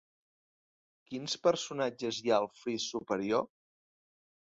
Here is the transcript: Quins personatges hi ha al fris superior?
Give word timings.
Quins 1.11 1.37
personatges 1.45 2.25
hi 2.25 2.35
ha 2.35 2.43
al 2.43 2.53
fris 2.65 2.91
superior? 2.97 3.49